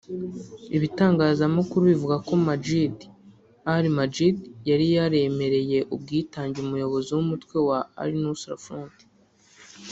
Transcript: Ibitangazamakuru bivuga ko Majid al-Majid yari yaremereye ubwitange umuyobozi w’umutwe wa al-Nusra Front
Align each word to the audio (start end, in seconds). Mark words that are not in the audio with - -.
Ibitangazamakuru 0.75 1.81
bivuga 1.91 2.15
ko 2.27 2.33
Majid 2.47 2.95
al-Majid 3.73 4.37
yari 4.69 4.85
yaremereye 4.95 5.79
ubwitange 5.95 6.57
umuyobozi 6.61 7.09
w’umutwe 7.15 7.55
wa 7.69 7.79
al-Nusra 8.01 8.55
Front 8.65 8.97